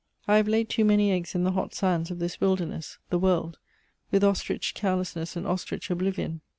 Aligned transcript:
I 0.27 0.37
have 0.37 0.47
laid 0.47 0.67
too 0.67 0.83
many 0.83 1.11
eggs 1.11 1.35
in 1.35 1.43
the 1.43 1.51
hot 1.51 1.75
sands 1.75 2.09
of 2.09 2.17
this 2.17 2.41
wilderness, 2.41 2.97
the 3.11 3.19
world, 3.19 3.59
with 4.09 4.23
ostrich 4.23 4.73
carelessness 4.73 5.35
and 5.35 5.45
ostrich 5.45 5.91
oblivion. 5.91 6.41